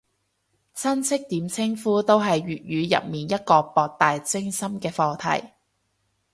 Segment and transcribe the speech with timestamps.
[0.77, 5.53] 親戚點稱呼都係粵語入面一個博大精深嘅課題